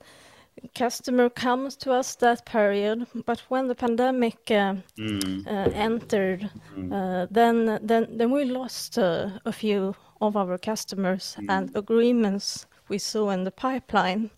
customer 0.74 1.30
comes 1.30 1.76
to 1.76 1.92
us 1.92 2.16
that 2.16 2.44
period, 2.44 3.06
but 3.24 3.40
when 3.48 3.68
the 3.68 3.74
pandemic 3.74 4.38
uh, 4.50 4.74
mm. 4.98 5.46
uh, 5.46 5.70
entered, 5.72 6.50
mm. 6.76 6.92
uh, 6.92 7.26
then 7.30 7.78
then 7.82 8.06
then 8.18 8.30
we 8.30 8.44
lost 8.44 8.98
a 8.98 9.52
few 9.52 9.94
of 10.20 10.36
our 10.36 10.58
customers 10.58 11.36
mm. 11.38 11.46
and 11.48 11.70
agreements 11.74 12.66
we 12.88 12.98
saw 12.98 13.30
in 13.30 13.44
the 13.44 13.50
pipeline. 13.50 14.30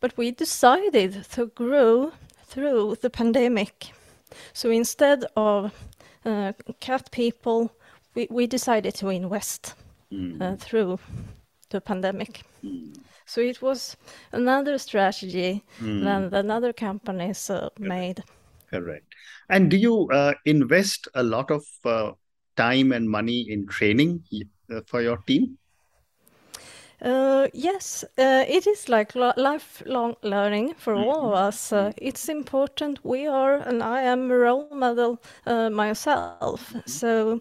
But 0.00 0.16
we 0.16 0.30
decided 0.30 1.26
to 1.32 1.46
grow 1.46 2.12
through 2.46 2.96
the 3.00 3.10
pandemic. 3.10 3.92
So 4.52 4.70
instead 4.70 5.24
of 5.36 5.72
uh, 6.24 6.52
cut 6.80 7.10
people, 7.10 7.72
we, 8.14 8.26
we 8.30 8.46
decided 8.46 8.94
to 8.96 9.08
invest 9.08 9.74
mm. 10.12 10.40
uh, 10.40 10.56
through 10.56 10.98
the 11.70 11.80
pandemic. 11.80 12.42
Mm. 12.64 12.96
So 13.26 13.40
it 13.40 13.62
was 13.62 13.96
another 14.32 14.78
strategy 14.78 15.64
mm. 15.80 16.04
than, 16.04 16.30
than 16.30 16.50
other 16.50 16.72
companies 16.72 17.48
uh, 17.50 17.70
made. 17.78 18.22
Correct. 18.70 19.06
And 19.48 19.70
do 19.70 19.76
you 19.76 20.08
uh, 20.10 20.34
invest 20.44 21.08
a 21.14 21.22
lot 21.22 21.50
of 21.50 21.64
uh, 21.84 22.12
time 22.56 22.92
and 22.92 23.08
money 23.08 23.46
in 23.48 23.66
training 23.66 24.24
for 24.86 25.02
your 25.02 25.18
team? 25.18 25.58
Uh, 27.02 27.48
yes, 27.52 28.04
uh, 28.16 28.44
it 28.46 28.64
is 28.64 28.88
like 28.88 29.16
lo- 29.16 29.32
lifelong 29.36 30.14
learning 30.22 30.72
for 30.74 30.94
all 30.94 31.26
of 31.26 31.34
us. 31.34 31.72
Uh, 31.72 31.92
it's 31.96 32.28
important. 32.28 33.04
We 33.04 33.26
are, 33.26 33.54
and 33.54 33.82
I 33.82 34.02
am 34.02 34.30
a 34.30 34.36
role 34.36 34.68
model 34.70 35.20
uh, 35.44 35.68
myself. 35.68 36.68
Mm-hmm. 36.68 36.78
So 36.86 37.40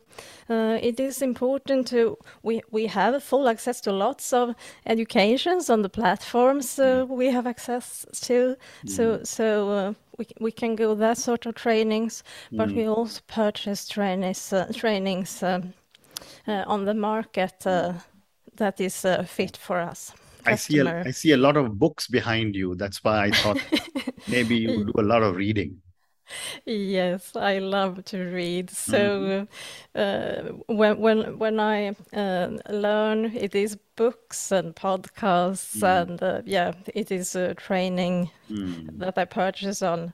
uh, 0.49 0.79
it 0.81 0.99
is 0.99 1.21
important 1.21 1.87
to 1.89 2.17
we 2.41 2.63
we 2.71 2.87
have 2.87 3.23
full 3.23 3.47
access 3.47 3.81
to 3.81 3.91
lots 3.91 4.33
of 4.33 4.55
educations 4.87 5.69
on 5.69 5.83
the 5.83 5.89
platforms 5.89 6.77
mm-hmm. 6.77 7.13
we 7.13 7.27
have 7.27 7.45
access 7.45 8.05
to. 8.21 8.57
So 8.85 9.03
mm-hmm. 9.03 9.23
so 9.23 9.95
we 10.17 10.25
we 10.39 10.51
can 10.51 10.75
go 10.75 10.95
that 10.95 11.19
sort 11.19 11.45
of 11.45 11.53
trainings, 11.53 12.23
but 12.51 12.69
we 12.69 12.83
mm-hmm. 12.83 12.99
also 12.99 13.21
purchase 13.27 13.87
trainings 13.87 14.53
trainings. 14.73 15.43
Uh, 16.47 16.63
on 16.67 16.85
the 16.85 16.93
market 16.93 17.65
uh, 17.65 17.93
that 18.57 18.79
is 18.79 19.05
uh, 19.05 19.23
fit 19.23 19.57
for 19.57 19.79
us. 19.79 20.13
I 20.45 20.55
see, 20.55 20.79
a, 20.79 20.95
I 21.05 21.11
see 21.11 21.31
a 21.31 21.37
lot 21.37 21.55
of 21.55 21.77
books 21.77 22.07
behind 22.07 22.55
you. 22.55 22.75
That's 22.75 23.03
why 23.03 23.25
I 23.25 23.31
thought 23.31 23.61
maybe 24.27 24.55
you 24.55 24.85
do 24.85 24.93
a 24.97 25.03
lot 25.03 25.23
of 25.23 25.35
reading. 25.35 25.81
Yes, 26.65 27.35
I 27.35 27.59
love 27.59 28.05
to 28.05 28.17
read. 28.17 28.69
So 28.69 29.47
uh, 29.95 30.41
when 30.67 30.99
when 30.99 31.37
when 31.39 31.59
I 31.59 31.95
uh, 32.13 32.57
learn, 32.69 33.25
it 33.35 33.55
is 33.55 33.77
books 33.95 34.51
and 34.51 34.75
podcasts, 34.75 35.83
and 35.83 36.21
uh, 36.21 36.41
yeah, 36.45 36.73
it 36.93 37.11
is 37.11 37.35
uh, 37.35 37.53
training 37.57 38.29
that 38.97 39.17
I 39.17 39.25
purchase 39.25 39.81
on 39.81 40.13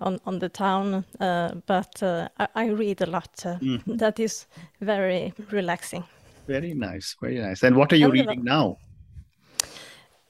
on 0.00 0.18
on 0.26 0.38
the 0.38 0.48
town. 0.48 1.04
Uh, 1.20 1.54
but 1.66 2.02
uh, 2.02 2.28
I, 2.38 2.48
I 2.54 2.66
read 2.66 3.00
a 3.02 3.06
lot. 3.06 3.46
Uh, 3.46 3.58
That 3.98 4.18
is 4.18 4.46
very 4.80 5.32
relaxing. 5.50 6.04
Very 6.46 6.74
nice, 6.74 7.16
very 7.20 7.38
nice. 7.38 7.66
And 7.66 7.76
what 7.76 7.92
are 7.92 7.96
you 7.96 8.06
And 8.06 8.14
reading 8.14 8.44
now? 8.44 8.78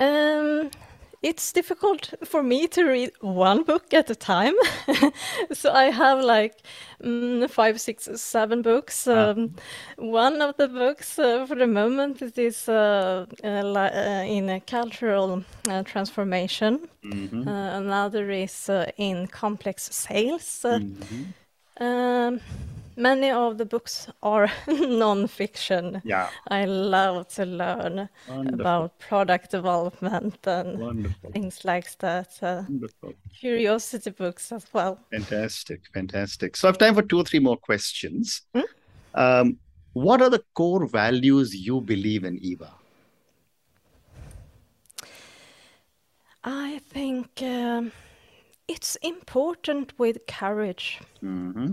Um, 0.01 0.71
it's 1.23 1.53
difficult 1.53 2.15
for 2.25 2.43
me 2.43 2.69
to 2.69 2.85
read 2.85 3.11
one 3.21 3.65
book 3.65 3.93
at 3.93 4.11
a 4.11 4.15
time. 4.15 4.55
so 5.53 5.73
I 5.73 5.91
have 5.91 6.23
like 6.23 6.55
mm, 7.03 7.49
five, 7.51 7.81
six, 7.81 8.09
seven 8.21 8.63
books. 8.63 9.07
Um, 9.07 9.55
One 9.97 10.41
of 10.43 10.57
the 10.57 10.69
books 10.69 11.19
uh, 11.19 11.47
for 11.47 11.57
the 11.57 11.67
moment 11.67 12.23
it 12.23 12.39
is 12.39 12.69
uh, 12.69 13.27
uh, 13.45 13.47
uh, 13.49 14.25
in 14.27 14.49
a 14.49 14.61
cultural 14.61 15.43
uh, 15.69 15.83
transformation. 15.83 16.89
Uh, 17.49 17.51
another 17.51 18.31
is 18.31 18.71
in 18.97 19.27
complex 19.27 19.89
sales. 19.93 20.65
Uh, 20.65 20.81
um, 21.81 22.41
many 22.99 23.31
of 23.31 23.59
the 23.59 23.65
books 23.65 24.09
are 24.23 24.49
non-fiction. 24.69 26.03
Yeah, 26.05 26.29
I 26.49 26.65
love 26.67 27.29
to 27.29 27.45
learn 27.47 28.09
Wonderful. 28.29 28.61
about 28.61 28.99
product 28.99 29.51
development 29.51 30.47
and 30.47 30.79
wonderful, 30.79 31.33
things 31.33 31.65
like 31.65 31.97
that. 31.99 32.39
Uh, 32.43 32.63
curiosity 33.41 34.11
books 34.11 34.53
as 34.53 34.67
well. 34.73 34.99
Fantastic, 35.11 35.81
fantastic. 35.95 36.57
So 36.57 36.69
I 36.69 36.71
have 36.71 36.79
time 36.79 36.95
for 36.95 37.03
two 37.03 37.19
or 37.19 37.25
three 37.25 37.41
more 37.41 37.57
questions. 37.57 38.43
Um, 39.15 39.59
what 39.93 40.21
are 40.21 40.31
the 40.31 40.43
core 40.55 40.87
values 40.87 41.55
you 41.55 41.81
believe 41.81 42.25
in, 42.25 42.39
Ewa? 42.41 42.73
I 46.45 46.81
think 46.91 47.43
um, 47.43 47.93
it's 48.69 48.97
important 48.97 49.99
with 49.99 50.19
courage. 50.27 51.01
hmm 51.21 51.73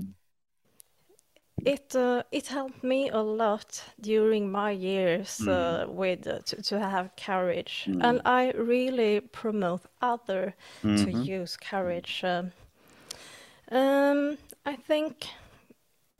It 1.63 1.95
uh, 1.95 2.23
it 2.31 2.47
helped 2.47 2.83
me 2.83 3.09
a 3.09 3.19
lot 3.21 3.83
during 4.01 4.51
my 4.51 4.71
years 4.71 5.47
uh, 5.47 5.85
with 5.87 6.27
uh, 6.27 6.39
to, 6.45 6.61
to 6.63 6.79
have 6.79 7.15
courage, 7.15 7.89
and 7.99 8.19
I 8.25 8.51
really 8.51 9.19
promote 9.21 9.81
other 10.01 10.55
to 10.95 11.11
use 11.11 11.55
courage. 11.55 12.23
Um, 12.23 12.51
um, 13.71 14.37
I 14.65 14.75
think 14.75 15.27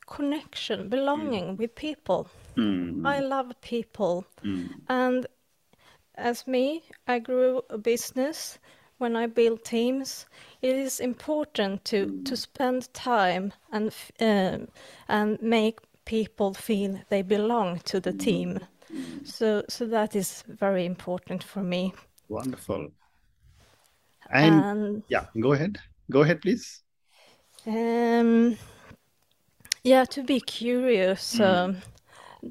connection, 0.08 0.90
belonging 0.90 1.58
with 1.58 1.76
people. 1.76 2.28
I 3.04 3.20
love 3.20 3.54
people, 3.62 4.26
and 4.88 5.28
as 6.16 6.48
me, 6.48 6.84
I 7.08 7.20
grew 7.20 7.64
a 7.70 7.78
business. 7.78 8.60
When 8.98 9.16
I 9.16 9.28
build 9.28 9.64
teams, 9.66 10.26
it 10.62 10.76
is 10.76 11.00
important 11.00 11.84
to, 11.86 12.22
to 12.24 12.38
spend 12.38 12.94
time 12.94 13.52
and 13.72 13.94
um, 14.22 14.68
and 15.08 15.42
make 15.42 15.80
people 16.06 16.54
feel 16.54 17.00
they 17.10 17.22
belong 17.22 17.80
to 17.86 18.00
the 18.00 18.14
team. 18.14 18.60
So 19.24 19.64
so 19.70 19.86
that 19.88 20.16
is 20.16 20.44
very 20.48 20.86
important 20.86 21.44
for 21.44 21.64
me. 21.64 21.94
Wonderful. 22.30 22.92
And 24.32 24.54
And 24.54 25.04
yeah, 25.10 25.26
go 25.40 25.54
ahead. 25.54 25.78
Go 26.10 26.22
ahead, 26.22 26.42
please. 26.42 26.84
Um, 27.68 28.58
yeah, 29.84 30.06
to 30.06 30.24
be 30.24 30.40
curious. 30.40 31.40
Um, 31.40 31.78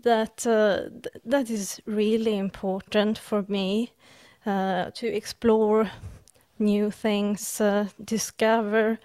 that 0.03 0.47
uh, 0.47 0.89
th- 1.03 1.25
that 1.25 1.51
is 1.51 1.81
really 1.87 2.37
important 2.37 3.19
for 3.19 3.45
me 3.49 3.93
uh, 4.47 4.91
to 4.91 5.07
explore 5.07 5.91
new 6.59 6.91
things, 6.91 7.61
uh, 7.61 7.89
discover, 8.05 8.99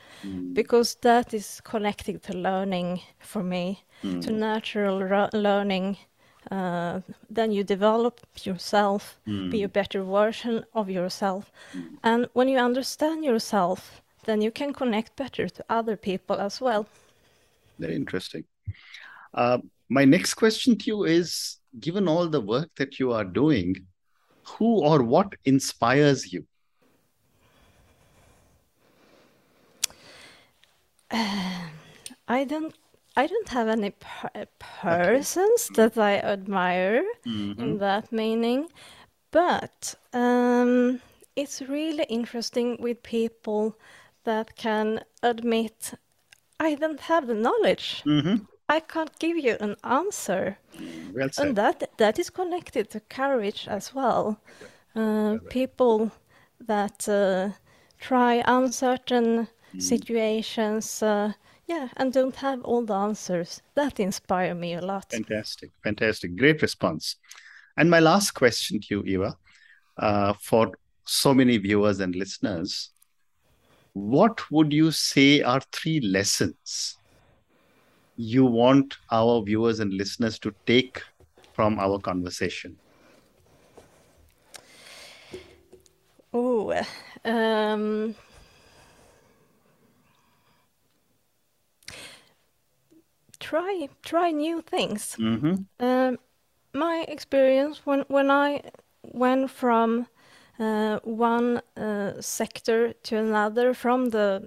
because 0.54 0.96
that 1.02 1.34
is 1.34 1.62
connected 1.64 2.22
to 2.24 2.34
learning 2.34 3.02
for 3.20 3.44
me, 3.44 3.84
to 4.22 4.32
natural 4.32 5.28
learning. 5.34 5.98
Uh, 6.52 7.02
then 7.30 7.52
you 7.52 7.64
develop 7.64 8.22
yourself, 8.44 9.20
be 9.50 9.64
a 9.64 9.68
better 9.70 10.04
version 10.04 10.64
of 10.74 10.90
yourself, 10.90 11.52
and 12.04 12.28
when 12.34 12.48
you 12.48 12.58
understand 12.58 13.24
yourself, 13.24 14.02
then 14.26 14.42
you 14.42 14.52
can 14.52 14.74
connect 14.74 15.16
better 15.16 15.50
to 15.50 15.64
other 15.70 15.96
people 15.98 16.38
as 16.38 16.62
well. 16.62 16.86
Very 17.78 17.96
interesting. 17.96 18.44
Uh, 19.34 19.60
my 19.90 20.06
next 20.06 20.36
question 20.36 20.78
to 20.78 20.86
you 20.86 21.04
is 21.04 21.58
given 21.80 22.08
all 22.08 22.28
the 22.28 22.42
work 22.42 22.70
that 22.78 23.00
you 23.00 23.12
are 23.12 23.26
doing, 23.26 23.76
who 24.44 24.82
or 24.82 25.04
what 25.04 25.34
inspires 25.46 26.32
you? 26.34 26.46
I 32.28 32.44
don't 32.46 32.76
I 33.18 33.28
don't 33.28 33.50
have 33.50 33.68
any 33.68 33.92
per- 33.92 34.46
persons 34.60 35.70
that 35.76 35.98
I 35.98 36.18
admire 36.18 37.04
in 37.26 37.80
that 37.80 38.12
meaning, 38.12 38.68
but 39.32 39.96
um, 40.14 41.02
it's 41.36 41.62
really 41.62 42.06
interesting 42.10 42.78
with 42.80 43.04
people 43.04 43.76
that 44.24 44.56
can 44.56 45.02
admit 45.24 45.94
I 46.60 46.76
don't 46.76 47.00
have 47.02 47.28
the 47.28 47.34
knowledge. 47.34 48.04
I 48.70 48.80
can't 48.80 49.18
give 49.20 49.38
you 49.38 49.58
an 49.60 49.76
answer. 49.84 50.58
Well. 51.14 51.30
And 51.40 51.56
that 51.56 51.90
that 51.98 52.20
is 52.20 52.30
connected 52.30 52.90
to 52.92 53.00
courage 53.00 53.68
as 53.68 53.96
well. 53.96 54.40
Uh, 54.96 55.38
people 55.50 56.12
that 56.68 57.10
uh, 57.10 57.50
try 58.00 58.44
uncertain 58.46 59.48
situations, 59.78 61.02
uh, 61.04 61.34
yeah, 61.68 61.90
and 61.98 62.12
don't 62.12 62.36
have 62.38 62.62
all 62.64 62.84
the 62.84 62.94
answers. 62.94 63.62
That 63.76 64.00
inspire 64.00 64.56
me 64.56 64.74
a 64.74 64.82
lot. 64.82 65.10
Fantastic, 65.12 65.72
fantastic, 65.84 66.36
great 66.36 66.62
response. 66.62 67.16
And 67.78 67.90
my 67.90 68.00
last 68.00 68.32
question 68.32 68.80
to 68.82 68.88
you, 68.90 69.04
Ewa, 69.06 69.38
uh, 69.98 70.34
for 70.42 70.72
so 71.06 71.34
many 71.34 71.58
viewers 71.58 72.00
and 72.00 72.16
listeners, 72.16 72.92
what 73.94 74.50
would 74.52 74.72
you 74.72 74.92
say 74.92 75.42
are 75.42 75.62
three 75.72 76.00
lessons 76.02 76.98
you 78.16 78.46
want 78.46 78.98
our 79.12 79.42
viewers 79.44 79.80
and 79.80 79.94
listeners 79.94 80.40
to 80.40 80.54
take 80.66 81.02
from 81.54 81.80
our 81.80 82.00
conversation? 82.00 82.78
Oh, 86.34 86.80
um, 87.26 88.16
try 93.50 93.90
try 94.04 94.32
new 94.32 94.62
things. 94.62 95.16
hmm 95.16 95.56
Um, 95.80 96.18
my 96.74 97.06
experience 97.08 97.82
when 97.86 98.04
when 98.08 98.30
I 98.32 98.62
went 99.02 99.50
from 99.52 100.08
uh, 100.60 101.00
one 101.04 101.62
uh, 101.78 102.22
sector 102.22 102.94
to 103.04 103.16
another, 103.18 103.74
from 103.74 104.10
the 104.10 104.42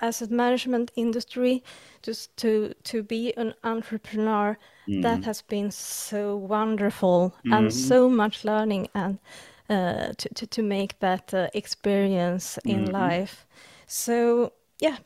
asset 0.00 0.30
management 0.30 0.90
industry 0.96 1.62
just 2.06 2.36
to 2.36 2.74
to 2.92 3.02
be 3.02 3.32
an 3.36 3.54
entrepreneur, 3.62 4.56
that 5.00 5.24
has 5.24 5.42
been 5.42 5.70
so 5.70 6.36
wonderful 6.36 7.32
and 7.50 7.72
so 7.72 8.08
much 8.08 8.44
learning 8.44 8.88
and 8.94 9.18
uh, 9.70 10.12
to, 10.16 10.28
to 10.34 10.46
to 10.46 10.62
make 10.62 10.98
that 11.00 11.34
uh, 11.34 11.48
experience 11.54 12.58
in 12.66 12.92
life. 12.92 13.46
So 13.86 14.52
yeah, 14.82 14.96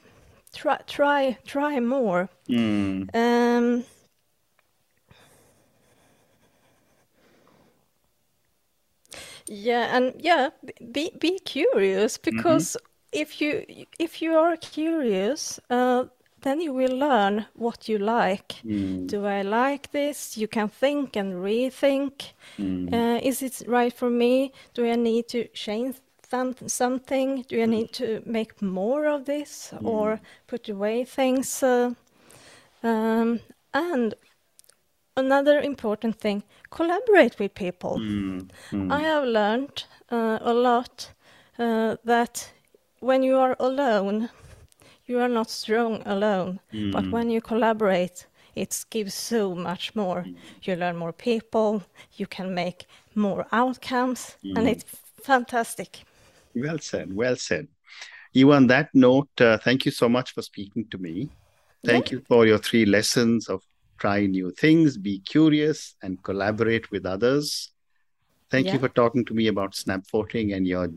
try 0.55 0.79
try 0.87 1.39
try 1.47 1.81
more. 1.81 2.29
Mm. 2.49 3.09
Um, 3.15 3.85
yeah, 9.47 9.97
and 9.97 10.15
yeah, 10.19 10.51
be 10.93 11.11
be 11.19 11.39
curious 11.41 12.19
because 12.19 12.77
if 13.13 13.41
you 13.41 13.65
if 13.99 14.23
you 14.23 14.35
are 14.35 14.57
curious, 14.57 15.61
uh, 15.71 16.05
then 16.43 16.61
you 16.61 16.73
will 16.73 16.97
learn 16.97 17.47
what 17.55 17.89
you 17.89 17.99
like. 17.99 18.57
Do 19.07 19.27
I 19.27 19.43
like 19.43 19.91
this? 19.93 20.37
You 20.37 20.49
can 20.49 20.69
think 20.69 21.17
and 21.17 21.35
rethink. 21.35 22.33
Uh, 22.93 23.21
is 23.23 23.43
it 23.43 23.63
right 23.67 23.93
for 23.93 24.11
me? 24.11 24.53
Do 24.75 24.85
I 24.87 24.97
need 24.97 25.29
to 25.29 25.49
change 25.49 25.97
some, 26.31 26.55
something? 26.67 27.45
Do 27.49 27.57
you 27.57 27.67
need 27.67 27.93
to 27.95 28.23
make 28.27 28.61
more 28.63 29.07
of 29.07 29.25
this 29.25 29.73
or 29.83 30.21
put 30.47 30.69
away 30.69 31.05
things? 31.05 31.63
Uh, 31.63 31.95
um, 32.83 33.41
and 33.73 34.15
another 35.17 35.61
important 35.61 36.17
thing 36.21 36.43
collaborate 36.71 37.39
with 37.39 37.55
people. 37.55 38.01
I 38.73 39.01
have 39.01 39.25
learned 39.25 39.85
uh, 40.11 40.39
a 40.41 40.53
lot 40.53 41.13
uh, 41.59 41.97
that 42.05 42.53
when 43.01 43.23
you 43.23 43.37
are 43.37 43.57
alone, 43.59 44.29
you 45.07 45.21
are 45.21 45.29
not 45.29 45.51
strong 45.51 46.03
alone, 46.07 46.61
Mm. 46.73 46.93
but 46.93 47.11
when 47.11 47.31
you 47.31 47.41
collaborate, 47.41 48.27
it 48.55 48.85
gives 48.91 49.15
so 49.15 49.55
much 49.55 49.95
more. 49.95 50.25
You 50.63 50.77
learn 50.77 50.97
more 50.97 51.13
people, 51.13 51.83
you 52.17 52.27
can 52.27 52.55
make 52.55 52.87
more 53.15 53.47
outcomes, 53.53 54.37
and 54.57 54.69
it's 54.69 54.85
fantastic. 55.23 56.05
Well 56.61 56.79
said. 56.79 57.15
Well 57.15 57.37
said. 57.37 57.69
You, 58.33 58.53
on 58.53 58.67
that 58.69 58.91
note, 58.95 59.29
uh, 59.41 59.59
thank 59.59 59.85
you 59.85 59.91
so 59.91 60.09
much 60.09 60.33
for 60.33 60.43
speaking 60.43 60.87
to 60.91 60.99
me. 60.99 61.31
Thank 61.85 62.11
you 62.11 62.23
for 62.29 62.47
your 62.47 62.59
three 62.59 62.85
lessons 62.85 63.49
of 63.49 63.63
try 63.99 64.27
new 64.27 64.51
things, 64.51 64.97
be 64.97 65.21
curious, 65.21 65.97
and 66.03 66.23
collaborate 66.23 66.91
with 66.91 67.07
others. 67.07 67.73
Thank 68.51 68.73
you 68.73 68.79
for 68.79 68.89
talking 68.89 69.25
to 69.27 69.35
me 69.35 69.49
about 69.49 69.73
Snabbfoting 69.73 70.55
and 70.55 70.67
your 70.67 70.89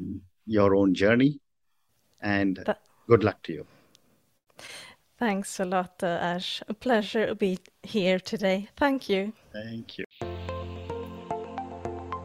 your 0.45 0.75
own 0.75 0.93
journey. 0.93 1.39
And 2.21 2.61
Th- 2.65 2.77
good 3.07 3.23
luck 3.23 3.41
to 3.43 3.53
you. 3.53 3.65
Thanks 5.17 5.59
a 5.59 5.65
lot, 5.65 6.03
uh, 6.03 6.07
Ash. 6.07 6.63
A 6.67 6.73
pleasure 6.73 7.27
to 7.27 7.35
be 7.35 7.59
here 7.83 8.19
today. 8.19 8.69
Thank 8.75 9.09
you. 9.09 9.33
Thank 9.53 9.97
you. 9.97 10.05